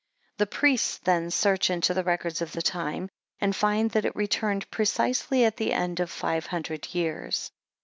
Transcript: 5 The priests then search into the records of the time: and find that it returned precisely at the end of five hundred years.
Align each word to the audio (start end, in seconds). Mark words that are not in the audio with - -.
5 0.29 0.37
The 0.39 0.45
priests 0.47 0.97
then 0.97 1.29
search 1.29 1.69
into 1.69 1.93
the 1.93 2.03
records 2.03 2.41
of 2.41 2.53
the 2.53 2.63
time: 2.63 3.07
and 3.39 3.55
find 3.55 3.91
that 3.91 4.03
it 4.03 4.15
returned 4.15 4.71
precisely 4.71 5.45
at 5.45 5.57
the 5.57 5.73
end 5.73 5.99
of 5.99 6.09
five 6.09 6.47
hundred 6.47 6.95
years. 6.95 7.51